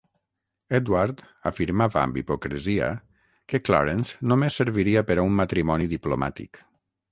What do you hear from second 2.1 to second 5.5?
hipocresia que Clarence només serviria per a un